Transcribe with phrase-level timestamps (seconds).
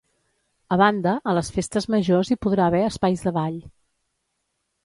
[0.75, 3.61] A banda, a les festes majors hi podrà haver espais de ball.